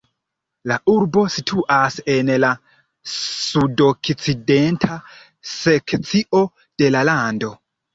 [0.69, 2.51] La urbo situas en la
[3.19, 5.01] sudokcidenta
[5.57, 6.47] sekcio
[6.85, 7.59] de la lando.